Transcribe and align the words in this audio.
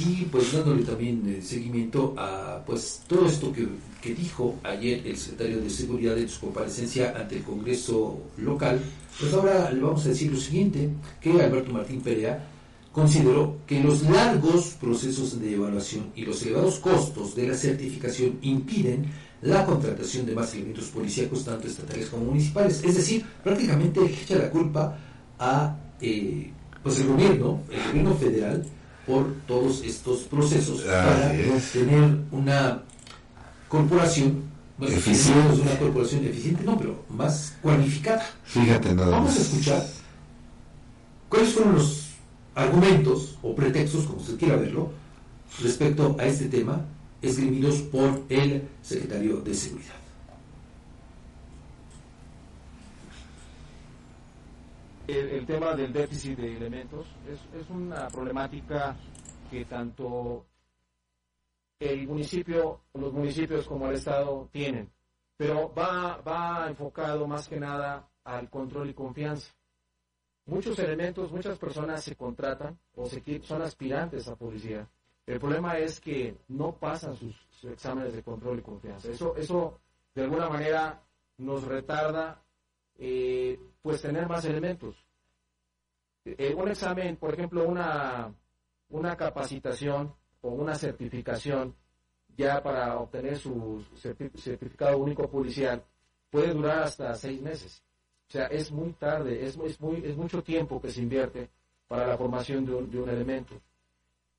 y 0.00 0.28
pues 0.30 0.52
dándole 0.52 0.82
también 0.82 1.22
eh, 1.26 1.42
seguimiento 1.42 2.14
a 2.16 2.62
pues 2.64 3.02
todo 3.06 3.26
esto 3.26 3.52
que, 3.52 3.66
que, 4.00 4.14
dijo 4.14 4.56
ayer 4.62 5.06
el 5.06 5.16
secretario 5.16 5.60
de 5.60 5.68
Seguridad 5.68 6.16
en 6.18 6.28
su 6.28 6.40
comparecencia 6.40 7.14
ante 7.16 7.36
el 7.36 7.42
Congreso 7.42 8.18
local, 8.38 8.80
pues 9.18 9.32
ahora 9.34 9.70
le 9.70 9.80
vamos 9.80 10.04
a 10.06 10.08
decir 10.08 10.32
lo 10.32 10.38
siguiente, 10.38 10.88
que 11.20 11.30
Alberto 11.32 11.72
Martín 11.72 12.00
Perea 12.00 12.48
consideró 12.92 13.58
que 13.66 13.80
los 13.80 14.02
largos 14.02 14.76
procesos 14.80 15.40
de 15.40 15.54
evaluación 15.54 16.12
y 16.16 16.24
los 16.24 16.42
elevados 16.42 16.78
costos 16.78 17.36
de 17.36 17.48
la 17.48 17.54
certificación 17.54 18.38
impiden 18.42 19.06
la 19.42 19.64
contratación 19.64 20.26
de 20.26 20.34
más 20.34 20.54
elementos 20.54 20.86
policíacos, 20.86 21.44
tanto 21.44 21.66
estatales 21.66 22.08
como 22.08 22.26
municipales. 22.26 22.82
Es 22.84 22.96
decir, 22.96 23.24
prácticamente 23.44 24.00
echa 24.04 24.36
la 24.36 24.50
culpa 24.50 24.98
a 25.38 25.76
eh, 26.00 26.50
pues 26.82 27.00
el 27.00 27.08
gobierno, 27.08 27.60
el 27.70 27.88
gobierno 27.88 28.14
federal, 28.16 28.66
por 29.06 29.34
todos 29.46 29.82
estos 29.82 30.20
procesos 30.20 30.82
para 30.82 31.32
tener 31.72 32.18
una 32.30 32.82
corporación 33.68 34.42
eficiente. 34.80 35.62
una 35.62 35.78
corporación 35.78 36.24
eficiente, 36.24 36.64
no, 36.64 36.78
pero 36.78 37.04
más 37.08 37.54
cualificada. 37.62 38.24
Fíjate, 38.44 38.94
nada 38.94 39.10
Vamos 39.10 39.36
a 39.36 39.42
escuchar 39.42 39.86
cuáles 41.28 41.52
fueron 41.52 41.74
los 41.74 42.06
argumentos 42.54 43.38
o 43.42 43.54
pretextos, 43.54 44.04
como 44.04 44.18
usted 44.18 44.36
quiera 44.36 44.56
verlo, 44.56 44.90
respecto 45.62 46.16
a 46.18 46.26
este 46.26 46.46
tema, 46.46 46.84
esgrimidos 47.22 47.76
por 47.82 48.22
el 48.28 48.68
secretario 48.82 49.40
de 49.40 49.54
Seguridad. 49.54 49.94
El, 55.10 55.46
tema 55.46 55.74
del 55.74 55.92
déficit 55.92 56.38
de 56.38 56.56
elementos 56.56 57.06
es, 57.28 57.40
es 57.60 57.68
una 57.70 58.06
problemática 58.08 58.96
que 59.50 59.64
tanto 59.64 60.46
el 61.80 62.06
municipio, 62.06 62.82
los 62.94 63.12
municipios 63.12 63.66
como 63.66 63.88
el 63.88 63.96
Estado 63.96 64.48
tienen, 64.52 64.90
pero 65.36 65.72
va, 65.74 66.18
va 66.18 66.68
enfocado 66.68 67.26
más 67.26 67.48
que 67.48 67.58
nada 67.58 68.08
al 68.24 68.48
control 68.50 68.90
y 68.90 68.94
confianza. 68.94 69.52
Muchos 70.46 70.78
elementos, 70.78 71.32
muchas 71.32 71.58
personas 71.58 72.04
se 72.04 72.16
contratan 72.16 72.78
o 72.94 73.06
se, 73.06 73.22
son 73.42 73.62
aspirantes 73.62 74.28
a 74.28 74.36
policía. 74.36 74.88
El 75.26 75.38
problema 75.38 75.78
es 75.78 76.00
que 76.00 76.36
no 76.48 76.76
pasan 76.76 77.16
sus, 77.16 77.36
exámenes 77.64 78.14
de 78.14 78.22
control 78.22 78.58
y 78.58 78.62
confianza. 78.62 79.10
Eso, 79.10 79.36
eso 79.36 79.78
de 80.14 80.24
alguna 80.24 80.48
manera 80.48 81.02
nos 81.38 81.64
retarda 81.64 82.42
eh, 83.00 83.58
pues 83.80 84.02
tener 84.02 84.28
más 84.28 84.44
elementos. 84.44 84.94
Eh, 86.24 86.54
un 86.54 86.68
examen, 86.68 87.16
por 87.16 87.32
ejemplo, 87.32 87.66
una, 87.66 88.32
una 88.90 89.16
capacitación 89.16 90.14
o 90.42 90.50
una 90.50 90.74
certificación 90.74 91.74
ya 92.36 92.62
para 92.62 92.98
obtener 92.98 93.38
su 93.38 93.82
certificado 93.96 94.98
único 94.98 95.28
policial 95.30 95.82
puede 96.30 96.52
durar 96.52 96.82
hasta 96.82 97.14
seis 97.14 97.40
meses. 97.40 97.82
O 98.28 98.32
sea, 98.32 98.46
es 98.46 98.70
muy 98.70 98.92
tarde, 98.92 99.44
es, 99.46 99.56
es, 99.56 99.80
muy, 99.80 100.04
es 100.04 100.16
mucho 100.16 100.42
tiempo 100.42 100.80
que 100.80 100.90
se 100.90 101.00
invierte 101.00 101.48
para 101.88 102.06
la 102.06 102.18
formación 102.18 102.66
de 102.66 102.74
un, 102.74 103.08
elemento. 103.08 103.54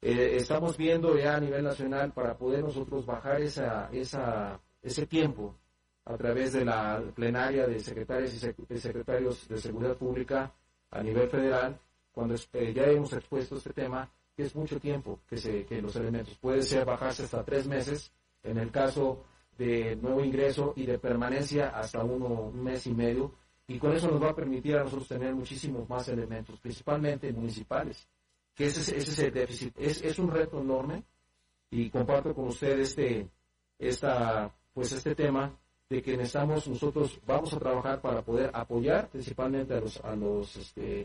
Eh, 0.01 0.37
estamos 0.37 0.77
viendo 0.77 1.17
ya 1.17 1.35
a 1.35 1.39
nivel 1.39 1.63
nacional 1.63 2.13
para 2.13 2.37
poder 2.37 2.63
nosotros 2.63 3.05
bajar 3.05 3.41
esa, 3.41 3.89
esa, 3.91 4.59
ese 4.81 5.05
tiempo 5.07 5.55
a 6.05 6.17
través 6.17 6.53
de 6.53 6.65
la 6.65 7.01
plenaria 7.15 7.67
de 7.67 7.79
secretarios 7.79 8.33
y 8.33 8.77
secretarios 8.77 9.47
de 9.47 9.57
seguridad 9.57 9.95
pública 9.95 10.51
a 10.89 11.03
nivel 11.03 11.29
federal, 11.29 11.79
cuando 12.11 12.35
eh, 12.53 12.73
ya 12.73 12.83
hemos 12.83 13.13
expuesto 13.13 13.55
este 13.55 13.73
tema, 13.73 14.09
que 14.35 14.43
es 14.43 14.55
mucho 14.55 14.79
tiempo 14.79 15.19
que, 15.27 15.37
se, 15.37 15.65
que 15.65 15.81
los 15.81 15.95
elementos 15.95 16.37
puede 16.37 16.61
ser 16.63 16.85
bajarse 16.85 17.23
hasta 17.23 17.43
tres 17.43 17.67
meses, 17.67 18.11
en 18.43 18.57
el 18.57 18.71
caso 18.71 19.25
de 19.57 19.95
nuevo 19.95 20.23
ingreso 20.23 20.73
y 20.75 20.85
de 20.85 20.97
permanencia 20.97 21.69
hasta 21.69 22.03
uno, 22.03 22.25
un 22.25 22.63
mes 22.63 22.87
y 22.87 22.93
medio, 22.93 23.33
y 23.67 23.77
con 23.77 23.93
eso 23.93 24.09
nos 24.09 24.21
va 24.21 24.31
a 24.31 24.35
permitir 24.35 24.75
a 24.75 24.83
nosotros 24.83 25.07
tener 25.07 25.33
muchísimos 25.33 25.87
más 25.87 26.07
elementos, 26.09 26.59
principalmente 26.59 27.31
municipales, 27.31 28.07
que 28.53 28.65
ese, 28.65 28.81
ese 28.81 29.11
es 29.11 29.19
el 29.19 29.31
déficit. 29.31 29.73
Es, 29.77 30.01
es 30.01 30.19
un 30.19 30.29
reto 30.29 30.59
enorme 30.59 31.03
y 31.69 31.89
comparto 31.89 32.33
con 32.33 32.47
ustedes 32.47 32.89
este, 32.89 33.29
esta, 33.79 34.53
pues 34.73 34.91
este 34.91 35.15
tema 35.15 35.57
de 35.91 36.01
que 36.01 36.15
necesitamos, 36.15 36.69
nosotros 36.69 37.19
vamos 37.27 37.53
a 37.53 37.59
trabajar 37.59 37.99
para 37.99 38.21
poder 38.21 38.49
apoyar 38.53 39.09
principalmente 39.09 39.73
a 39.73 39.81
los, 39.81 39.99
a 39.99 40.15
los 40.15 40.55
este, 40.55 41.01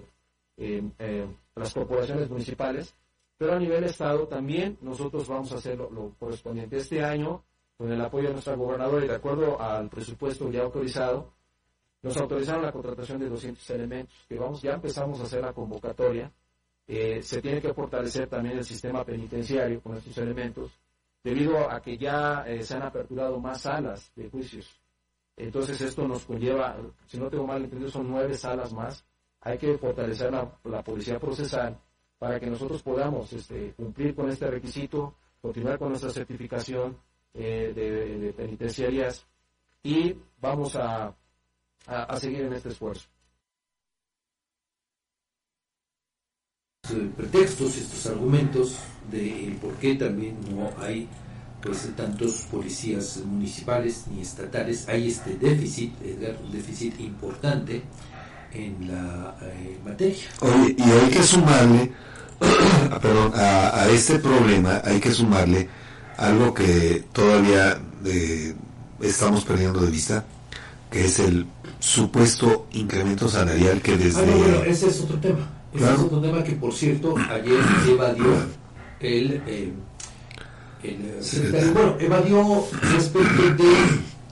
eh, 0.56 0.82
eh, 1.00 1.26
las 1.56 1.74
corporaciones 1.74 2.30
municipales, 2.30 2.94
pero 3.36 3.54
a 3.54 3.58
nivel 3.58 3.82
Estado 3.82 4.28
también 4.28 4.78
nosotros 4.80 5.26
vamos 5.26 5.50
a 5.50 5.56
hacer 5.56 5.76
lo, 5.76 5.90
lo, 5.90 6.12
correspondiente. 6.16 6.76
Este 6.76 7.02
año, 7.02 7.42
con 7.76 7.90
el 7.90 8.00
apoyo 8.00 8.28
de 8.28 8.34
nuestra 8.34 8.54
gobernadora 8.54 9.04
y 9.04 9.08
de 9.08 9.16
acuerdo 9.16 9.60
al 9.60 9.90
presupuesto 9.90 10.48
ya 10.52 10.62
autorizado, 10.62 11.32
nos 12.02 12.16
autorizaron 12.18 12.62
la 12.62 12.70
contratación 12.70 13.18
de 13.18 13.28
200 13.28 13.68
elementos, 13.70 14.14
que 14.28 14.38
vamos, 14.38 14.62
ya 14.62 14.74
empezamos 14.74 15.18
a 15.18 15.24
hacer 15.24 15.42
la 15.42 15.52
convocatoria. 15.52 16.30
Eh, 16.86 17.20
se 17.24 17.42
tiene 17.42 17.60
que 17.60 17.74
fortalecer 17.74 18.28
también 18.28 18.58
el 18.58 18.64
sistema 18.64 19.04
penitenciario 19.04 19.80
con 19.80 19.96
estos 19.96 20.16
elementos, 20.18 20.70
debido 21.26 21.68
a 21.68 21.80
que 21.80 21.98
ya 21.98 22.44
eh, 22.46 22.62
se 22.62 22.74
han 22.76 22.82
aperturado 22.82 23.40
más 23.40 23.62
salas 23.62 24.12
de 24.14 24.30
juicios. 24.30 24.80
Entonces 25.36 25.80
esto 25.80 26.06
nos 26.06 26.24
conlleva, 26.24 26.76
si 27.06 27.18
no 27.18 27.28
tengo 27.28 27.46
mal 27.46 27.62
entendido, 27.64 27.90
son 27.90 28.08
nueve 28.08 28.34
salas 28.34 28.72
más. 28.72 29.04
Hay 29.40 29.58
que 29.58 29.76
fortalecer 29.76 30.32
la, 30.32 30.82
policía 30.82 31.18
procesal 31.18 31.78
para 32.18 32.38
que 32.38 32.46
nosotros 32.46 32.80
podamos 32.82 33.32
este, 33.32 33.72
cumplir 33.74 34.14
con 34.14 34.30
este 34.30 34.46
requisito, 34.46 35.16
continuar 35.42 35.78
con 35.78 35.88
nuestra 35.88 36.10
certificación 36.10 36.96
eh, 37.34 37.72
de 37.74 38.32
penitenciarias 38.32 39.26
y 39.82 40.16
vamos 40.40 40.76
a 40.76 41.12
a, 41.86 42.18
seguir 42.18 42.42
en 42.42 42.52
este 42.52 42.70
esfuerzo. 42.70 43.08
Pretextos, 47.16 47.76
estos 47.76 48.06
argumentos 48.06 48.76
de 49.10 49.56
por 49.60 49.74
qué 49.74 49.94
también 49.94 50.36
no 50.50 50.70
hay 50.82 51.08
pues 51.62 51.88
tantos 51.96 52.46
policías 52.50 53.18
municipales 53.24 54.04
ni 54.10 54.22
estatales, 54.22 54.88
hay 54.88 55.08
este 55.08 55.36
déficit, 55.36 55.92
un 56.44 56.52
déficit 56.52 57.00
importante 57.00 57.82
en 58.52 58.88
la 58.88 59.36
eh, 59.42 59.78
materia. 59.84 60.24
Oye, 60.40 60.76
y 60.78 60.82
hay 60.82 61.10
que 61.10 61.22
sumarle, 61.22 61.92
perdón, 63.02 63.32
a, 63.34 63.88
este 63.88 64.18
problema 64.18 64.80
hay 64.84 65.00
que 65.00 65.12
sumarle 65.12 65.68
algo 66.16 66.54
que 66.54 67.04
todavía 67.12 67.78
eh, 68.04 68.54
estamos 69.00 69.44
perdiendo 69.44 69.80
de 69.80 69.90
vista, 69.90 70.24
que 70.90 71.04
es 71.06 71.18
el 71.18 71.46
supuesto 71.78 72.68
incremento 72.72 73.28
salarial 73.28 73.82
que 73.82 73.96
desde... 73.96 74.20
Ah, 74.22 74.36
bueno, 74.36 74.62
ese 74.64 74.88
es 74.88 75.00
otro 75.00 75.18
tema. 75.18 75.55
Ese 75.74 75.84
es 75.84 76.00
otro 76.00 76.20
tema 76.20 76.42
que, 76.42 76.52
por 76.52 76.72
cierto, 76.72 77.14
ayer 77.16 77.60
evadió 77.88 78.26
el... 79.00 79.42
Eh, 79.46 79.72
el 80.82 81.72
bueno, 81.72 81.96
evadió 81.98 82.64
respecto 82.92 83.42
de 83.56 83.72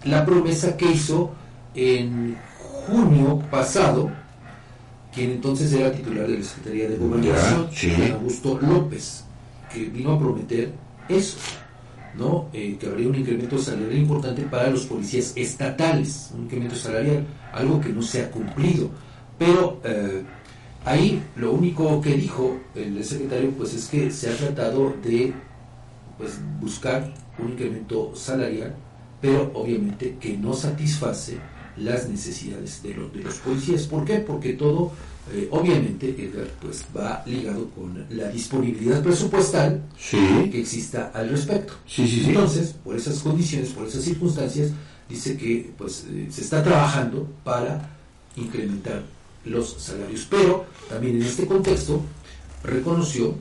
la 0.05 0.25
promesa 0.25 0.77
que 0.77 0.93
hizo 0.93 1.33
en 1.75 2.37
junio 2.87 3.43
pasado, 3.51 4.11
quien 5.13 5.33
entonces 5.33 5.73
era 5.73 5.91
titular 5.91 6.27
de 6.29 6.39
la 6.39 6.45
Secretaría 6.45 6.89
de 6.89 6.97
Gobernación, 6.97 7.69
Augusto 8.13 8.59
López, 8.61 9.25
que 9.73 9.85
vino 9.87 10.13
a 10.13 10.19
prometer 10.19 10.73
eso. 11.09 11.39
¿no? 12.17 12.49
Eh, 12.53 12.77
que 12.79 12.87
habría 12.87 13.09
un 13.09 13.17
incremento 13.17 13.59
salarial 13.59 13.97
importante 13.97 14.43
para 14.43 14.71
los 14.71 14.87
policías 14.87 15.33
estatales, 15.35 16.31
un 16.35 16.45
incremento 16.45 16.77
salarial, 16.77 17.27
algo 17.53 17.81
que 17.81 17.89
no 17.89 18.03
se 18.03 18.23
ha 18.23 18.31
cumplido. 18.31 18.89
Pero 19.37 19.81
eh, 19.83 20.23
ahí 20.85 21.23
lo 21.37 21.53
único 21.53 22.01
que 22.01 22.15
dijo 22.15 22.59
el 22.75 23.03
secretario 23.05 23.51
pues 23.53 23.75
es 23.75 23.89
que 23.89 24.11
se 24.11 24.31
ha 24.31 24.37
tratado 24.37 24.95
de 25.03 25.33
pues, 26.19 26.39
buscar 26.61 27.13
un 27.39 27.53
incremento 27.53 28.15
salarial, 28.15 28.75
pero 29.21 29.51
obviamente 29.55 30.17
que 30.21 30.37
no 30.37 30.55
satisface 30.55 31.39
las 31.77 32.09
necesidades 32.09 32.83
de 32.83 32.95
los, 32.95 33.13
de 33.13 33.23
los 33.23 33.35
policías. 33.37 33.87
¿Por 33.87 34.05
qué? 34.05 34.19
Porque 34.19 34.53
todo 34.53 34.93
eh, 35.33 35.49
obviamente, 35.51 36.11
Edgar, 36.11 36.49
pues 36.61 36.85
va 36.95 37.23
ligado 37.27 37.71
con 37.71 38.07
la 38.11 38.29
disponibilidad 38.29 39.03
presupuestal 39.03 39.83
que 40.11 40.61
exista 40.61 41.11
al 41.15 41.31
respecto. 41.31 41.73
Entonces, 41.97 42.75
por 42.85 42.95
esas 42.95 43.21
condiciones, 43.21 43.71
por 43.71 43.87
esas 43.87 44.05
circunstancias, 44.05 44.71
dice 45.09 45.37
que 45.37 45.73
pues 45.79 46.05
eh, 46.11 46.29
se 46.31 46.43
está 46.43 46.63
trabajando 46.63 47.27
para 47.43 47.91
incrementar 48.37 49.03
los 49.45 49.75
salarios. 49.79 50.27
Pero 50.31 50.67
también 50.89 51.17
en 51.17 51.23
este 51.23 51.47
contexto 51.47 52.01
reconoció 52.63 53.35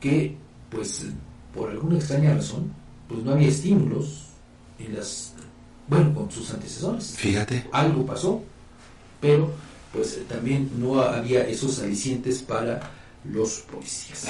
que 0.00 0.36
pues 0.70 1.06
por 1.54 1.70
alguna 1.70 1.96
extraña 1.96 2.34
razón 2.34 2.72
pues 3.08 3.22
no 3.22 3.32
había 3.32 3.48
estímulos 3.48 4.26
en 4.78 4.96
las 4.96 5.34
bueno 5.88 6.14
con 6.14 6.30
sus 6.30 6.50
antecesores. 6.52 7.14
Fíjate. 7.16 7.66
Algo 7.72 8.06
pasó, 8.06 8.42
pero 9.20 9.50
pues 9.92 10.18
también 10.28 10.70
no 10.78 11.00
había 11.00 11.46
esos 11.46 11.80
alicientes 11.80 12.38
para 12.40 12.92
los 13.24 13.64
policías. 13.70 14.24